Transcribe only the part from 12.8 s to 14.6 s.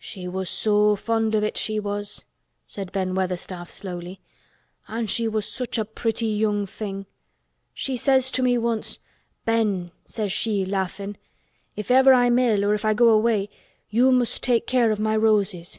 I go away you must